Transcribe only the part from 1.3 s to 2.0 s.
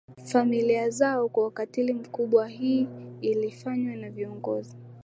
ukatili